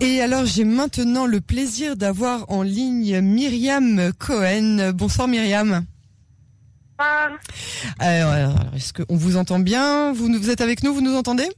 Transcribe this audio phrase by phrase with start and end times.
[0.00, 4.92] Et alors j'ai maintenant le plaisir d'avoir en ligne Myriam Cohen.
[4.92, 5.84] Bonsoir Myriam.
[6.98, 7.28] Ah,
[7.98, 10.12] Alors, alors, est-ce qu'on vous entend bien?
[10.12, 11.48] Vous, vous êtes avec nous Vous nous entendez?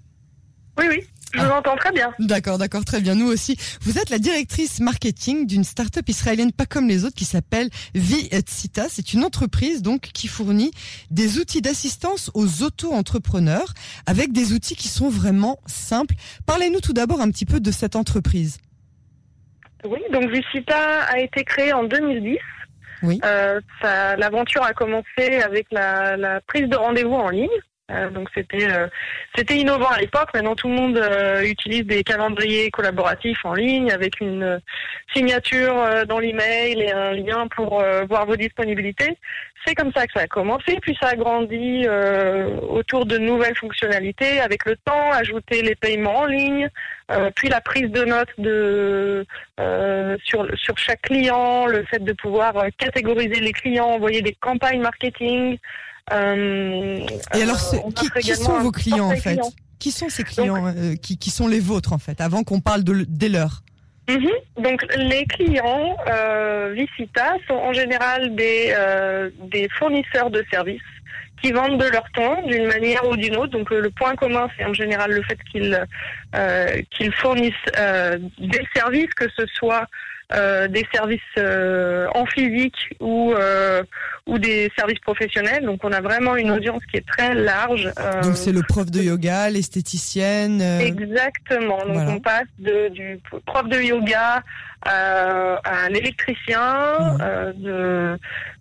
[0.79, 1.05] Oui, oui,
[1.37, 2.13] je vous entends très bien.
[2.19, 3.15] D'accord, d'accord, très bien.
[3.15, 3.57] Nous aussi.
[3.83, 8.87] Vous êtes la directrice marketing d'une start-up israélienne pas comme les autres qui s'appelle Vitsita.
[8.89, 10.71] C'est une entreprise donc qui fournit
[11.11, 13.75] des outils d'assistance aux auto-entrepreneurs
[14.07, 16.15] avec des outils qui sont vraiment simples.
[16.47, 18.59] Parlez-nous tout d'abord un petit peu de cette entreprise.
[19.85, 22.39] Oui, donc Vicita a été créée en 2010.
[23.03, 23.21] Oui.
[23.25, 27.49] Euh, L'aventure a commencé avec la, la prise de rendez-vous en ligne.
[27.93, 28.89] Euh, donc c'était euh,
[29.37, 30.31] c'était innovant à l'époque.
[30.35, 34.59] Maintenant tout le monde euh, utilise des calendriers collaboratifs en ligne avec une euh,
[35.15, 39.17] signature euh, dans l'email et un lien pour voir vos disponibilités.
[39.65, 41.87] C'est comme ça que ça a commencé, puis ça a grandi
[42.69, 46.69] autour de nouvelles fonctionnalités avec le temps, ajouter les paiements en ligne,
[47.35, 49.27] puis la prise de notes de
[50.25, 55.59] sur sur chaque client, le fait de pouvoir catégoriser les clients, envoyer des campagnes marketing.
[56.13, 57.01] Euh,
[57.35, 59.39] Et alors, euh, ce- qui, sont vos clients en fait?
[59.79, 62.85] Qui sont ces clients euh, qui, qui sont les vôtres en fait Avant qu'on parle
[62.85, 63.63] de, des leurs?
[64.09, 64.31] Mhm.
[64.63, 70.81] Donc les clients euh, Vicita sont en général des, euh, des fournisseurs de services
[71.43, 73.51] qui vendent de leur temps d'une manière ou d'une autre.
[73.51, 75.85] Donc euh, le point commun, c'est en général le fait qu'ils
[76.37, 77.53] euh, qu'ils fournissent
[78.39, 79.87] des services, que ce soit
[80.35, 83.83] euh, des services euh, en physique ou euh,
[84.27, 85.65] ou des services professionnels.
[85.65, 87.89] Donc on a vraiment une audience qui est très large.
[88.01, 90.61] euh, Donc c'est le prof de yoga, l'esthéticienne.
[90.61, 91.79] euh, Exactement.
[91.87, 92.11] Donc voilà.
[92.11, 94.43] on passe de, du prof de yoga
[94.89, 97.25] euh, à l'électricien, Ouais.
[97.25, 98.19] euh, de,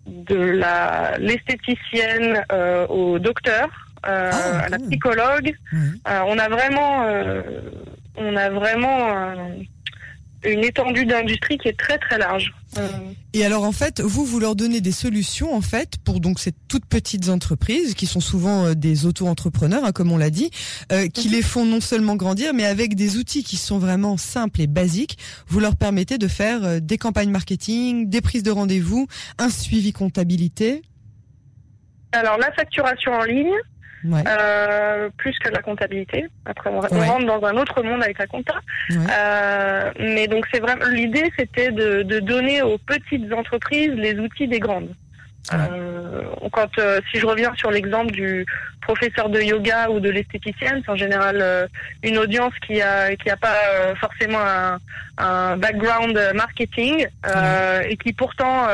[0.08, 3.68] de la l'esthéticienne euh, au docteur,
[4.08, 5.52] euh, Ah, à la psychologue.
[5.74, 5.80] ouais.
[6.08, 7.42] Euh, on a vraiment, euh,
[8.18, 9.36] on a vraiment euh,
[10.46, 12.54] une étendue d'industrie qui est très très large.
[13.34, 16.52] Et alors en fait, vous vous leur donnez des solutions en fait pour donc ces
[16.68, 20.52] toutes petites entreprises qui sont souvent euh, des auto-entrepreneurs, hein, comme on l'a dit,
[20.92, 21.34] euh, qui Mhm.
[21.34, 25.18] les font non seulement grandir, mais avec des outils qui sont vraiment simples et basiques.
[25.48, 29.08] Vous leur permettez de faire euh, des campagnes marketing, des prises de rendez-vous,
[29.38, 30.82] un suivi comptabilité.
[32.12, 33.52] alors la facturation en ligne,
[34.08, 36.26] Ouais, euh, plus que la comptabilité.
[36.46, 37.08] Après, on, on Ouais.
[37.08, 38.56] rentre dans un autre monde avec la compta.
[38.90, 38.98] ouais.
[39.18, 44.48] Euh, mais donc c'est vraiment l'idée, c'était de, de donner aux petites entreprises les outils
[44.48, 44.94] des grandes.
[45.54, 48.46] Euh, quand euh, si je reviens sur l'exemple du
[48.82, 51.70] professeur de yoga ou de l'esthéticienne, c'est en général
[52.04, 53.56] une audience qui a qui a pas
[54.00, 54.80] forcément un,
[55.20, 57.08] un background marketing
[57.90, 58.68] et qui pourtant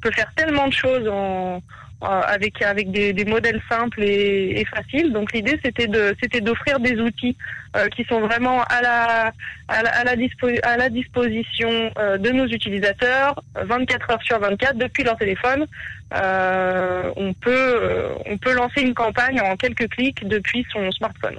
[0.00, 1.60] peut faire tellement de choses en
[2.00, 5.12] avec avec des, modèles simples et, faciles.
[5.12, 7.36] Donc l'idée c'était de c'était d'offrir des outils
[7.76, 9.32] euh, qui sont vraiment à la
[9.68, 15.02] à la, à la, disposition euh, de nos utilisateurs euh, 24 heures sur 24 depuis
[15.02, 15.66] leur téléphone.
[16.14, 21.36] Euh, on peut euh, on peut lancer une campagne en quelques clics depuis son smartphone.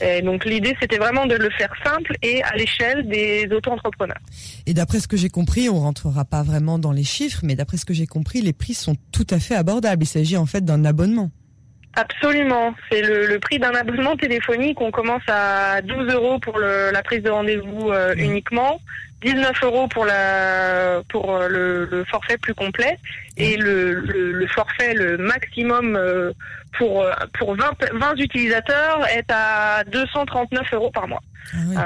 [0.00, 4.18] Et donc l'idée c'était vraiment de le faire simple et à l'échelle des auto-entrepreneurs.
[4.66, 7.78] Et d'après ce que j'ai compris, on rentrera pas vraiment dans les chiffres, mais d'après
[7.78, 10.04] ce que j'ai compris, les prix sont tout à fait abordables.
[10.04, 11.30] Il s'agit en fait d'un abonnement.
[11.98, 12.74] Absolument.
[12.90, 14.78] C'est le, le prix d'un abonnement téléphonique.
[14.82, 18.80] On commence à 12 euros pour le- la prise de rendez-vous euh, uniquement,
[19.22, 22.98] 19 euros pour, la, pour euh, le, le forfait plus complet
[23.36, 26.32] et le, le, le forfait le maximum euh,
[26.78, 31.22] pour, euh, pour 20, 20 utilisateurs est à 239 euros par mois.
[31.52, 31.76] Ah oui,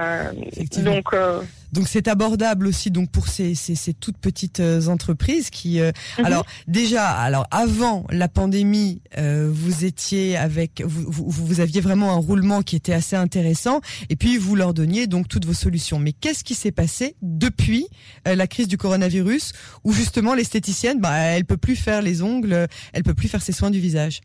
[0.78, 1.40] Euh, donc, euh,
[1.72, 5.92] Donc c'est abordable aussi donc pour ces, ces, ces toutes petites euh, entreprises qui euh,
[6.18, 6.24] Mhm.
[6.24, 12.12] alors déjà alors avant la pandémie euh, vous étiez avec vous, vous, vous aviez vraiment
[12.12, 13.80] un roulement qui était assez intéressant.
[14.08, 15.98] Et puis vous leur donniez donc toutes vos solutions.
[15.98, 17.86] Mais qu'est-ce qui s'est passé depuis
[18.26, 19.52] euh, la crise du coronavirus
[19.84, 23.52] où justement l'esthéticienne bah elle peut plus faire les ongles elle peut plus faire ses
[23.52, 24.20] soins du visage?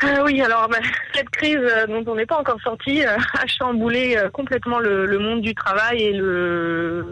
[0.00, 0.78] Ah oui, alors bah,
[1.14, 5.18] cette crise euh, dont on n'est pas encore sorti euh, a chamboulé euh, complètement le,
[5.18, 7.04] monde du travail et le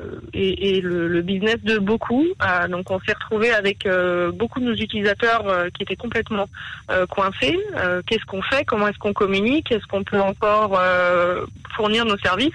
[1.22, 2.25] business de beaucoup.
[2.43, 6.49] Euh, donc on s'est retrouvé avec euh, beaucoup de nos utilisateurs euh, qui étaient complètement
[6.90, 7.58] euh, coincés.
[7.76, 8.64] Euh, Qu'est-ce qu'on fait?
[8.64, 9.72] Comment est-ce qu'on communique?
[9.72, 11.44] Est-ce qu'on peut encore euh,
[11.75, 12.52] fournir nos services?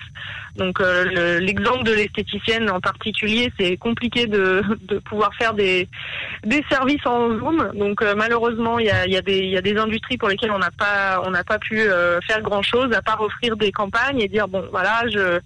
[0.55, 4.61] Donc euh, le- l'exemple de l'esthéticienne en particulier, c'est compliqué de,
[5.05, 5.87] pouvoir faire des,
[6.69, 7.71] services en Zoom.
[7.73, 9.21] Donc euh, malheureusement, il y a
[9.61, 12.93] des industries pour lesquelles on n'a pas on n'a pas pu euh, faire grand chose
[12.93, 15.39] à part offrir des campagnes et dire bon voilà je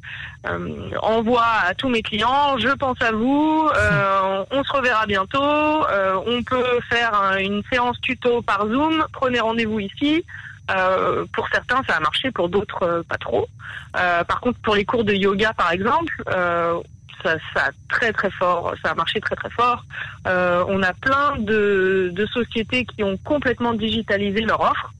[0.48, 5.40] euh, envoie à tous mes clients, je pense à vous, euh, on se reverra bientôt,
[5.42, 10.26] on peut faire un- une séance tuto par Zoom, prenez rendez-vous ici.
[11.34, 13.48] Pour certains, ça a marché, pour d'autres, pas trop.
[13.94, 16.14] Par contre, pour les cours de yoga, par exemple,
[17.26, 19.84] ça, ça, a très très fort, ça a marché très très fort.
[20.26, 24.92] on a plein de, de sociétés qui ont complètement digitalisé leur offre.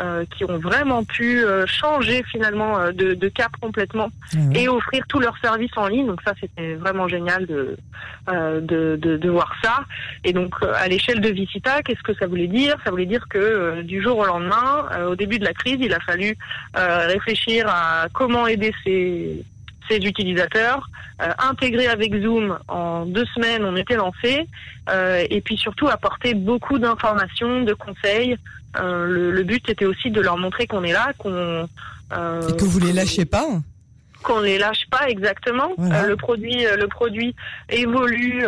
[0.00, 4.66] Euh, qui ont vraiment pu euh, changer finalement euh, de, de, cap complètement ah et
[4.66, 6.06] offrir tous leurs services en ligne.
[6.06, 7.76] Donc ça, c'était vraiment génial de,
[8.26, 9.84] de, de, de, voir ça.
[10.24, 12.74] Et donc à l'échelle de Visita, qu'est-ce que ça voulait dire?
[12.84, 16.00] Ça voulait dire que du jour au lendemain, au début de la crise, il a
[16.00, 16.38] fallu
[16.74, 19.44] réfléchir à comment aider ces,
[19.88, 20.88] ces utilisateurs,
[21.38, 24.48] intégrer avec Zoom en deux semaines, on était lancé,
[24.90, 28.36] euh, et puis surtout apporter beaucoup d'informations, de conseils.
[28.80, 31.68] Euh, le, le, but était aussi de leur montrer qu'on est là, qu'on
[32.12, 33.46] euh, et que vous les lâchez pas
[34.22, 35.72] qu'on les lâche pas exactement.
[35.80, 37.34] Euh, le produit, le produit
[37.68, 38.44] évolue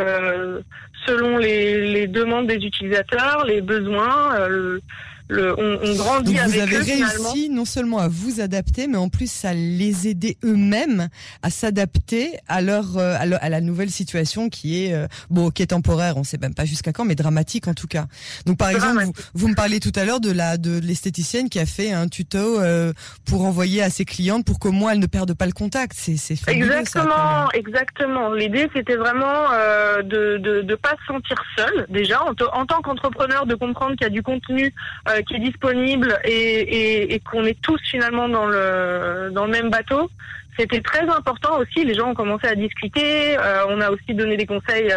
[1.06, 4.48] selon les, les, demandes des utilisateurs, les besoins.
[4.48, 4.80] Le,
[5.28, 9.08] le, on, on, grandit Donc vous avez réussi non seulement à vous adapter, mais en
[9.08, 11.08] plus à les aider eux-mêmes
[11.42, 15.68] à s'adapter à leur, euh, à, la nouvelle situation qui est euh, bon, qui est
[15.68, 16.18] temporaire.
[16.18, 18.06] On sait même pas jusqu'à quand, mais dramatique en tout cas.
[18.44, 21.58] Donc par exemple, vous, vous, me parlez tout à l'heure de la de l'esthéticienne qui
[21.58, 22.92] a fait un tuto euh,
[23.24, 25.92] pour envoyer à ses clientes pour que moi elles ne perdent pas le contact.
[25.96, 28.34] C'est c'est exactement, exactement.
[28.34, 33.46] L'idée c'était vraiment euh, de, de de pas se sentir seul déjà en, tant qu'entrepreneur
[33.46, 34.72] de comprendre qu'il y a du contenu
[35.08, 40.10] euh, qui est disponible et, qu'on est tous finalement dans le dans le même bateau.
[40.58, 41.84] C'était très important aussi.
[41.84, 43.36] Les gens ont commencé à discuter.
[43.36, 44.92] Euh, on a aussi donné des conseils.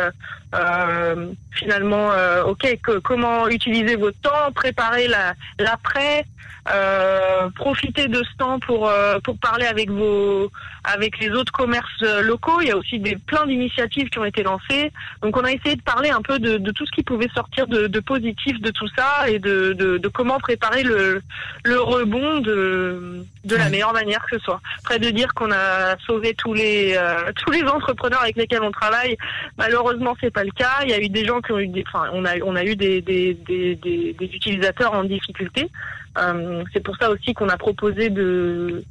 [0.55, 2.09] Euh, euh finalement,
[2.45, 6.23] ok, que, comment utiliser votre temps, préparer la l'après,
[6.71, 8.91] euh, profiter de ce temps pour
[9.23, 10.51] pour parler avec vos
[10.83, 12.61] avec les autres commerces locaux.
[12.61, 14.91] Il y a aussi des plein d'initiatives qui ont été lancées.
[15.21, 17.67] Donc on a essayé de parler un peu de, de tout ce qui pouvait sortir
[17.67, 21.21] de, de positif de tout ça et de, de, de, comment préparer le
[21.63, 24.61] le rebond de de la meilleure manière que ce soit.
[24.83, 28.71] Près de dire qu'on a sauvé tous les euh, tous les entrepreneurs avec lesquels on
[28.71, 29.17] travaille.
[29.57, 30.83] Malheureusement, c'est pas le cas.
[30.83, 32.63] Il y a eu des gens qui ont eu des, enfin, on a on a
[32.63, 35.69] eu des des, des, des, des utilisateurs en difficulté.
[36.17, 38.83] Euh, c'est pour ça aussi qu'on a proposé de,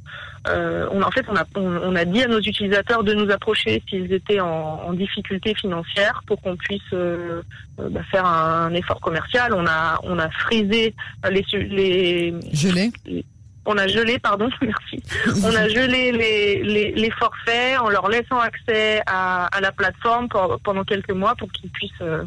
[0.47, 3.83] euh, on, en fait, on a, on, a dit à nos utilisateurs de nous approcher
[3.89, 4.47] s'ils étaient en,
[4.87, 7.41] en, difficulté financière pour qu'on puisse euh,
[7.79, 9.53] euh bah, faire un, effort commercial.
[9.53, 10.95] On a, on a frisé
[11.29, 12.91] les, les gelé.
[13.05, 13.25] Les,
[13.67, 15.03] on a gelé, pardon, merci.
[15.43, 20.27] On a gelé les, les, les forfaits en leur laissant accès à, à la plateforme
[20.29, 22.23] pour, pendant quelques mois pour qu'ils puissent euh,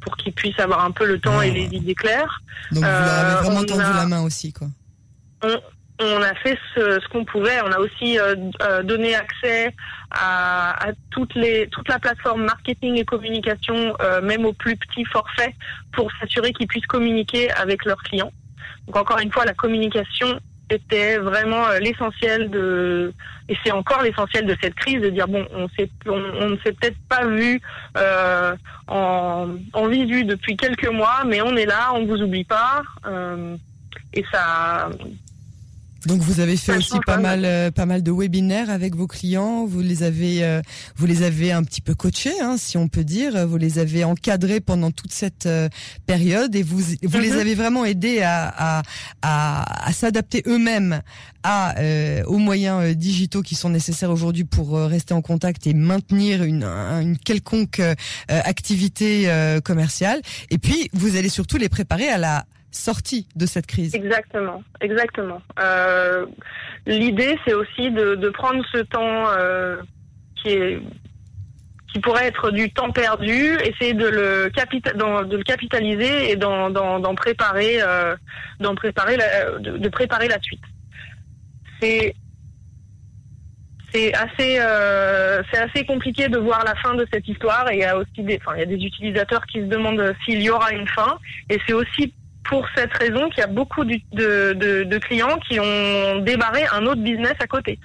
[0.00, 1.54] pour qu'ils puissent avoir un peu le temps et ah.
[1.54, 2.42] les idées claires.
[2.72, 4.66] Donc vous leur avez euh, vraiment tendu la main aussi, quoi.
[5.44, 5.60] On,
[6.00, 7.60] on a fait ce, ce qu'on pouvait.
[7.62, 9.74] On a aussi euh, euh, donné accès
[10.10, 15.04] à, à, toutes les, toute la plateforme marketing et communication, euh, même aux plus petits
[15.04, 15.52] forfaits,
[15.92, 18.32] pour s'assurer qu'ils puissent communiquer avec leurs clients.
[18.86, 20.40] Donc encore une fois, la communication
[20.72, 23.12] c'était vraiment euh, l'essentiel de
[23.48, 26.72] et c'est encore l'essentiel de cette crise de dire bon on s'est on, ne s'est
[26.72, 27.60] peut-être pas vu
[27.98, 29.48] euh, en,
[29.88, 33.56] visu depuis quelques mois mais on est là on vous oublie pas euh,
[34.14, 34.88] et ça
[36.06, 39.66] donc vous avez fait aussi pas mal, euh, pas mal de webinaires avec vos clients.
[39.66, 40.60] Vous les avez, euh,
[40.96, 43.46] vous les avez un petit peu coachés, hein, si on peut dire.
[43.46, 45.68] Vous les avez encadrés pendant toute cette euh,
[46.06, 47.38] période et vous, vous les mhm.
[47.38, 48.82] avez vraiment aidés à, à,
[49.22, 51.02] à, à s'adapter eux-mêmes
[51.44, 51.74] à
[52.26, 57.18] aux moyens digitaux qui sont nécessaires aujourd'hui pour rester en contact et maintenir une, une
[57.18, 57.82] quelconque
[58.28, 59.28] activité
[59.64, 60.20] commerciale.
[60.50, 63.94] Et puis vous allez surtout les préparer à la sortie de cette crise.
[63.94, 65.42] Exactement, exactement.
[65.60, 66.26] Euh,
[66.86, 69.76] L'idée, c'est aussi de, prendre ce temps euh,
[70.42, 74.50] qui pourrait être du temps perdu, essayer de le,
[75.44, 78.16] capitaliser et d'en préparer, euh,
[78.76, 80.62] préparer, la, de, préparer la suite.
[81.80, 82.14] C'est
[83.94, 87.80] c'est assez, euh, c'est assez compliqué de voir la fin de cette histoire et il
[87.80, 90.48] y a aussi des, enfin, il y a des utilisateurs qui se demandent s'il y
[90.48, 91.18] aura une fin
[91.50, 92.14] et c'est aussi
[92.44, 96.84] pour cette raison qu'il y a beaucoup de, de, de, clients qui ont démarré un
[96.86, 97.78] autre business à côté.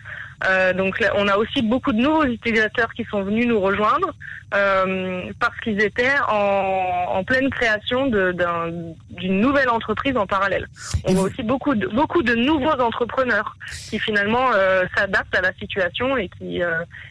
[0.46, 4.14] Euh, donc on a aussi beaucoup de nouveaux utilisateurs qui sont venus nous rejoindre
[4.54, 10.68] euh, parce qu'ils étaient en, en, pleine création d'une nouvelle entreprise en parallèle.
[11.06, 13.58] On voit aussi beaucoup de, beaucoup de nouveaux entrepreneurs
[13.90, 16.62] qui finalement euh, s'adaptent à la situation et qui,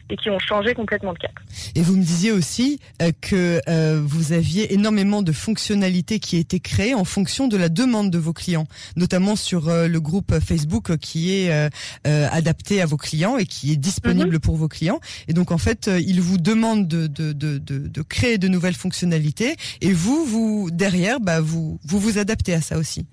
[0.09, 1.33] et qui ont changé complètement de cap.
[1.75, 2.79] Et vous me disiez aussi
[3.21, 3.59] que
[3.99, 8.33] vous aviez énormément de fonctionnalités qui étaient créées en fonction de la demande de vos
[8.33, 11.69] clients, notamment sur le groupe Facebook qui est
[12.05, 14.39] adapté à vos clients clients et qui est disponible Mhm.
[14.39, 14.99] pour vos clients.
[15.27, 18.47] Et donc en fait, euh, ils vous demandent de, de, de, de, de créer de
[18.47, 23.07] nouvelles fonctionnalités et vous, vous derrière, bah, vous, vous vous adaptez à ça aussi.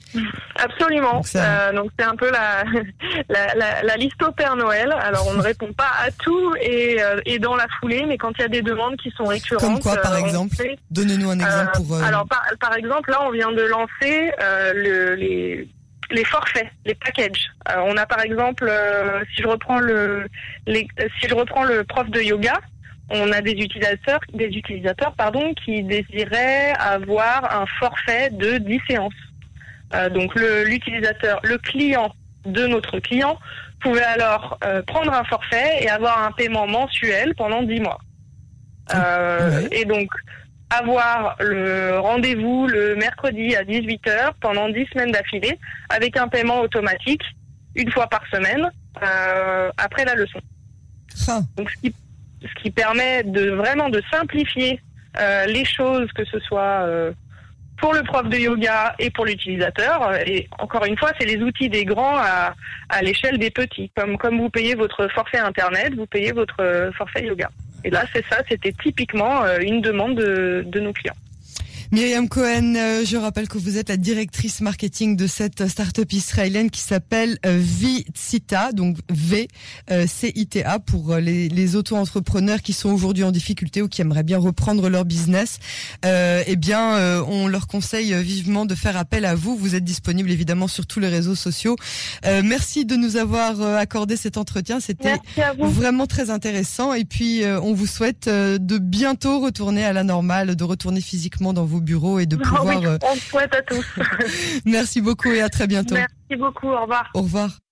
[0.57, 1.15] Absolument.
[1.15, 2.65] Donc ça- Euh, c'est un peu la,
[3.29, 4.93] la, la, la liste au Père Noël.
[5.01, 8.33] Alors on ne répond pas à tout et, euh, et dans la foulée, mais quand
[8.39, 9.63] il y a des demandes qui sont récurrentes.
[9.65, 10.57] Comme quoi, par exemple
[10.91, 11.97] Donnez-nous un exemple pour.
[12.03, 14.31] Alors par, par exemple, là on vient de lancer
[14.75, 15.69] le, les
[16.11, 17.51] les forfaits, les packages.
[17.71, 20.27] Euh, on a par exemple, euh, si je reprends le,
[20.67, 22.61] les, euh, si je reprends le prof de yoga,
[23.11, 29.13] on a des utilisateurs, des utilisateurs pardon, qui désiraient avoir un forfait de 10 séances.
[29.95, 32.15] Euh, donc le- l'utilisateur, le, client
[32.47, 33.39] de notre client
[33.81, 37.99] pouvait alors prendre un forfait et avoir un paiement mensuel pendant 10 mois.
[38.93, 39.69] Ouais.
[39.73, 40.09] Et donc
[40.71, 47.23] avoir le rendez-vous le mercredi à 18h pendant 10 semaines d'affilée avec un paiement automatique
[47.75, 48.71] une fois par semaine
[49.03, 50.41] euh, après la leçon.
[51.29, 51.95] ah, Donc ce qui,
[52.43, 54.81] ce qui permet de vraiment de simplifier
[55.21, 57.13] euh, les choses, que ce soit euh,
[57.77, 60.15] pour le prof de yoga et pour l'utilisateur.
[60.27, 62.55] Et encore une fois, c'est les outils des grands à,
[62.89, 63.91] à l'échelle des petits.
[63.97, 67.51] Comme, comme vous payez votre forfait Internet, vous payez votre euh, forfait yoga.
[67.85, 71.15] Et là, c'est ça, c'était typiquement euh, une demande de, de nos clients.
[71.95, 76.69] Myriam Cohen, euh, je rappelle que vous êtes la directrice marketing de cette start-up israélienne
[76.69, 79.47] qui s'appelle euh, Vicita, donc V
[79.93, 83.81] euh, C I T A pour euh, les, les auto-entrepreneurs qui sont aujourd'hui en difficulté
[83.81, 85.61] ou qui aimeraient bien reprendre leur business.
[86.05, 89.55] Euh, eh bien, euh, on leur conseille euh, vivement de faire appel à vous.
[89.57, 91.77] Vous êtes disponible évidemment sur tous les réseaux sociaux.
[92.27, 94.81] Euh, merci de nous avoir euh, accordé cet entretien.
[94.81, 95.15] C'était.
[95.59, 96.93] Vraiment très intéressant.
[96.93, 101.01] Et puis, euh, on vous souhaite euh, de bientôt retourner à la normale, de retourner
[101.01, 102.99] physiquement dans vos bureaux et de oui, pouvoir.
[103.03, 103.87] on le souhaite à tous.
[104.65, 105.95] Merci beaucoup et à très bientôt.
[105.95, 107.11] Merci beaucoup, au revoir.
[107.15, 107.64] Au revoir.